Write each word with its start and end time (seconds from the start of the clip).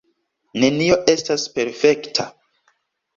Nenio 0.61 0.95
estas 1.13 1.43
perfekta. 1.57 2.25